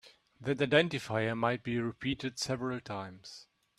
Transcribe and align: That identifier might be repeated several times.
That 0.39 0.57
identifier 0.57 1.37
might 1.37 1.61
be 1.63 1.77
repeated 1.79 2.39
several 2.39 2.79
times. 2.81 3.45